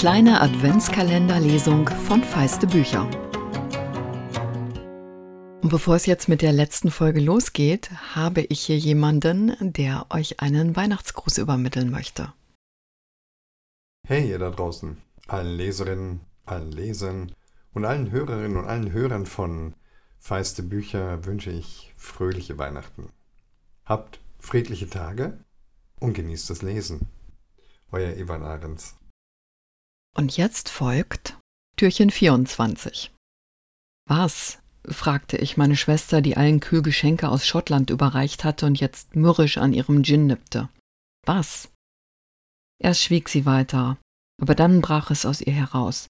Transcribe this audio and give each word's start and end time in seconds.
kleine 0.00 0.40
Adventskalenderlesung 0.40 1.88
von 1.88 2.24
Feiste 2.24 2.66
Bücher. 2.66 3.08
Und 5.62 5.68
bevor 5.68 5.94
es 5.94 6.06
jetzt 6.06 6.28
mit 6.28 6.42
der 6.42 6.52
letzten 6.52 6.90
Folge 6.90 7.20
losgeht, 7.20 7.90
habe 8.14 8.40
ich 8.40 8.60
hier 8.62 8.78
jemanden, 8.78 9.54
der 9.60 10.06
euch 10.10 10.40
einen 10.40 10.74
Weihnachtsgruß 10.74 11.38
übermitteln 11.38 11.90
möchte. 11.90 12.32
Hey 14.06 14.28
ihr 14.28 14.40
da 14.40 14.50
draußen, 14.50 14.96
allen 15.28 15.56
Leserinnen, 15.56 16.20
allen 16.46 16.72
Lesern 16.72 17.32
und 17.72 17.84
allen 17.84 18.10
Hörerinnen 18.10 18.56
und 18.56 18.66
allen 18.66 18.90
Hörern 18.92 19.24
von 19.24 19.74
Feiste 20.18 20.64
Bücher 20.64 21.24
wünsche 21.24 21.50
ich 21.52 21.94
fröhliche 21.96 22.58
Weihnachten. 22.58 23.10
Habt 23.84 24.18
friedliche 24.40 24.90
Tage 24.90 25.38
und 26.00 26.14
genießt 26.14 26.50
das 26.50 26.62
Lesen. 26.62 27.06
Euer 27.92 28.16
Ivan 28.16 28.42
Ahrens. 28.42 28.96
Und 30.16 30.36
jetzt 30.36 30.68
folgt 30.68 31.38
Türchen 31.76 32.10
24. 32.10 33.12
Was 34.08 34.58
fragte 34.88 35.36
ich 35.36 35.56
meine 35.56 35.76
Schwester, 35.76 36.20
die 36.20 36.36
allen 36.36 36.60
Kühl 36.60 36.82
Geschenke 36.82 37.28
aus 37.28 37.46
Schottland 37.46 37.90
überreicht 37.90 38.44
hatte 38.44 38.66
und 38.66 38.80
jetzt 38.80 39.14
mürrisch 39.14 39.58
an 39.58 39.72
ihrem 39.72 40.02
Gin 40.02 40.26
nippte. 40.26 40.68
Was? 41.26 41.70
Erst 42.82 43.02
schwieg 43.02 43.28
sie 43.28 43.44
weiter, 43.44 43.98
aber 44.40 44.54
dann 44.54 44.80
brach 44.80 45.10
es 45.10 45.26
aus 45.26 45.40
ihr 45.40 45.52
heraus. 45.52 46.06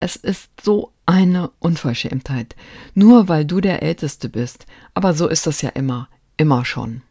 Es 0.00 0.16
ist 0.16 0.50
so 0.60 0.92
eine 1.06 1.50
Unverschämtheit, 1.58 2.56
nur 2.94 3.28
weil 3.28 3.44
du 3.44 3.60
der 3.60 3.82
Älteste 3.82 4.28
bist, 4.28 4.66
aber 4.94 5.14
so 5.14 5.28
ist 5.28 5.46
das 5.46 5.62
ja 5.62 5.70
immer, 5.70 6.08
immer 6.36 6.64
schon. 6.64 7.02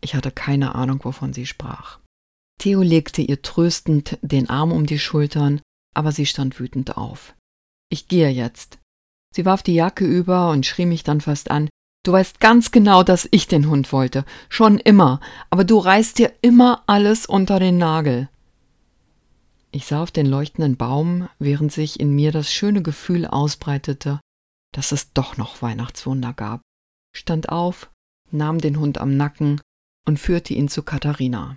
Ich 0.00 0.14
hatte 0.14 0.30
keine 0.30 0.74
Ahnung, 0.74 1.00
wovon 1.04 1.32
sie 1.32 1.46
sprach. 1.46 1.98
Theo 2.62 2.82
legte 2.82 3.22
ihr 3.22 3.42
tröstend 3.42 4.18
den 4.22 4.48
Arm 4.48 4.70
um 4.70 4.86
die 4.86 4.98
Schultern, 4.98 5.60
aber 5.94 6.12
sie 6.12 6.26
stand 6.26 6.60
wütend 6.60 6.96
auf. 6.96 7.34
Ich 7.90 8.06
gehe 8.08 8.28
jetzt, 8.28 8.78
Sie 9.34 9.44
warf 9.46 9.62
die 9.62 9.74
Jacke 9.74 10.04
über 10.04 10.50
und 10.50 10.66
schrie 10.66 10.86
mich 10.86 11.02
dann 11.02 11.20
fast 11.20 11.50
an. 11.50 11.68
Du 12.04 12.12
weißt 12.12 12.40
ganz 12.40 12.70
genau, 12.70 13.02
dass 13.02 13.28
ich 13.30 13.48
den 13.48 13.68
Hund 13.68 13.92
wollte. 13.92 14.24
Schon 14.48 14.78
immer. 14.78 15.20
Aber 15.50 15.64
du 15.64 15.78
reißt 15.78 16.18
dir 16.18 16.32
immer 16.42 16.82
alles 16.86 17.26
unter 17.26 17.58
den 17.58 17.78
Nagel. 17.78 18.28
Ich 19.70 19.86
sah 19.86 20.02
auf 20.02 20.10
den 20.10 20.26
leuchtenden 20.26 20.76
Baum, 20.76 21.28
während 21.38 21.72
sich 21.72 21.98
in 21.98 22.14
mir 22.14 22.30
das 22.30 22.52
schöne 22.52 22.82
Gefühl 22.82 23.26
ausbreitete, 23.26 24.20
dass 24.74 24.92
es 24.92 25.14
doch 25.14 25.38
noch 25.38 25.62
Weihnachtswunder 25.62 26.34
gab, 26.34 26.60
stand 27.16 27.48
auf, 27.48 27.90
nahm 28.30 28.58
den 28.58 28.78
Hund 28.78 28.98
am 28.98 29.16
Nacken 29.16 29.62
und 30.06 30.18
führte 30.18 30.52
ihn 30.52 30.68
zu 30.68 30.82
Katharina. 30.82 31.56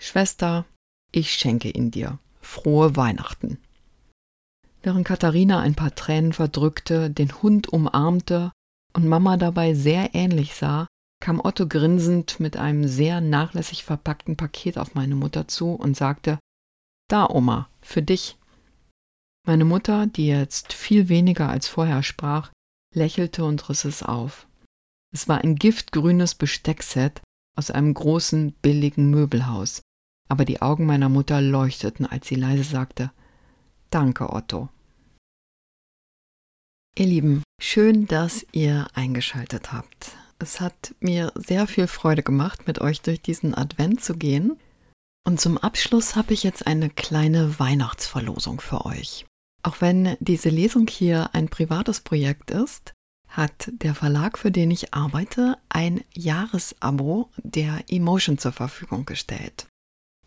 Schwester, 0.00 0.64
ich 1.12 1.34
schenke 1.34 1.68
ihn 1.68 1.90
dir. 1.90 2.18
Frohe 2.40 2.96
Weihnachten. 2.96 3.58
Während 4.82 5.06
Katharina 5.06 5.60
ein 5.60 5.74
paar 5.74 5.94
Tränen 5.94 6.32
verdrückte, 6.32 7.10
den 7.10 7.42
Hund 7.42 7.68
umarmte 7.68 8.50
und 8.94 9.06
Mama 9.06 9.36
dabei 9.36 9.74
sehr 9.74 10.14
ähnlich 10.14 10.54
sah, 10.54 10.86
kam 11.22 11.38
Otto 11.38 11.68
grinsend 11.68 12.40
mit 12.40 12.56
einem 12.56 12.88
sehr 12.88 13.20
nachlässig 13.20 13.84
verpackten 13.84 14.38
Paket 14.38 14.78
auf 14.78 14.94
meine 14.94 15.14
Mutter 15.14 15.46
zu 15.46 15.74
und 15.74 15.98
sagte 15.98 16.38
Da, 17.08 17.28
Oma, 17.28 17.68
für 17.82 18.02
dich. 18.02 18.38
Meine 19.46 19.66
Mutter, 19.66 20.06
die 20.06 20.28
jetzt 20.28 20.72
viel 20.72 21.10
weniger 21.10 21.50
als 21.50 21.68
vorher 21.68 22.02
sprach, 22.02 22.50
lächelte 22.94 23.44
und 23.44 23.68
riss 23.68 23.84
es 23.84 24.02
auf. 24.02 24.48
Es 25.14 25.28
war 25.28 25.44
ein 25.44 25.56
giftgrünes 25.56 26.34
Besteckset 26.34 27.20
aus 27.54 27.70
einem 27.70 27.92
großen, 27.92 28.52
billigen 28.62 29.10
Möbelhaus, 29.10 29.82
aber 30.30 30.44
die 30.44 30.62
Augen 30.62 30.86
meiner 30.86 31.08
Mutter 31.08 31.40
leuchteten, 31.40 32.06
als 32.06 32.28
sie 32.28 32.36
leise 32.36 32.64
sagte 32.64 33.10
Danke, 33.90 34.32
Otto. 34.32 34.68
Ihr 36.96 37.06
Lieben, 37.06 37.42
schön, 37.60 38.06
dass 38.06 38.46
ihr 38.52 38.86
eingeschaltet 38.94 39.72
habt. 39.72 40.12
Es 40.38 40.60
hat 40.60 40.94
mir 41.00 41.32
sehr 41.34 41.66
viel 41.66 41.86
Freude 41.86 42.22
gemacht, 42.22 42.66
mit 42.66 42.80
euch 42.80 43.02
durch 43.02 43.20
diesen 43.20 43.54
Advent 43.54 44.02
zu 44.02 44.16
gehen. 44.16 44.56
Und 45.26 45.40
zum 45.40 45.58
Abschluss 45.58 46.14
habe 46.14 46.32
ich 46.32 46.44
jetzt 46.44 46.66
eine 46.66 46.88
kleine 46.88 47.58
Weihnachtsverlosung 47.58 48.60
für 48.60 48.86
euch. 48.86 49.26
Auch 49.62 49.80
wenn 49.80 50.16
diese 50.20 50.48
Lesung 50.48 50.86
hier 50.86 51.34
ein 51.34 51.48
privates 51.48 52.00
Projekt 52.00 52.50
ist, 52.50 52.92
hat 53.28 53.70
der 53.72 53.94
Verlag, 53.94 54.38
für 54.38 54.50
den 54.50 54.70
ich 54.70 54.94
arbeite, 54.94 55.58
ein 55.68 56.02
Jahresabo 56.14 57.30
der 57.36 57.84
Emotion 57.88 58.38
zur 58.38 58.52
Verfügung 58.52 59.04
gestellt. 59.04 59.69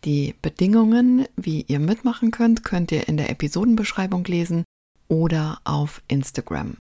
Die 0.06 0.36
Bedingungen, 0.42 1.26
wie 1.38 1.62
ihr 1.62 1.80
mitmachen 1.80 2.32
könnt, 2.32 2.66
könnt 2.66 2.92
ihr 2.92 3.08
in 3.08 3.16
der 3.16 3.30
Episodenbeschreibung 3.30 4.26
lesen 4.26 4.66
oder 5.08 5.60
auf 5.64 6.02
Instagram. 6.10 6.76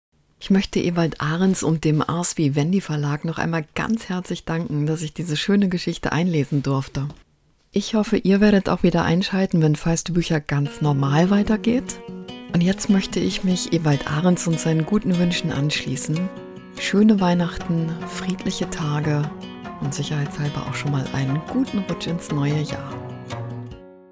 Ich 0.41 0.51
möchte 0.51 0.79
Ewald 0.79 1.21
Ahrens 1.21 1.65
und 1.65 1.83
dem 1.83 2.01
Ars 2.01 2.39
wie 2.39 2.55
Wendy 2.55 2.81
Verlag 2.81 3.25
noch 3.25 3.39
einmal 3.39 3.65
ganz 3.75 4.09
herzlich 4.09 4.45
danken, 4.45 4.87
dass 4.87 5.03
ich 5.03 5.15
diese 5.15 5.37
schöne 5.37 5.69
Geschichte 5.69 6.13
einlesen 6.13 6.63
durfte. 6.63 7.09
Ich 7.73 7.95
hoffe, 7.95 8.19
ihr 8.19 8.41
werdet 8.41 8.69
auch 8.69 8.85
wieder 8.85 9.05
einschalten, 9.05 9.61
wenn 9.63 9.75
Feiste 9.75 10.13
Bücher 10.13 10.41
ganz 10.41 10.81
normal 10.81 11.31
weitergeht. 11.31 12.01
Und 12.55 12.63
jetzt 12.63 12.89
möchte 12.89 13.19
ich 13.19 13.43
mich 13.43 13.73
Ewald 13.73 14.09
Ahrens 14.09 14.47
und 14.47 14.61
seinen 14.61 14.87
guten 14.87 15.19
Wünschen 15.19 15.51
anschließen. 15.51 16.29
Schöne 16.79 17.21
Weihnachten, 17.21 17.91
friedliche 18.07 18.71
Tage 18.71 19.29
und 19.81 19.93
sicherheitshalber 19.93 20.67
auch 20.69 20.75
schon 20.75 20.93
mal 20.93 21.05
einen 21.13 21.41
guten 21.53 21.79
Rutsch 21.81 22.07
ins 22.07 22.31
neue 22.31 22.61
Jahr. 22.61 23.08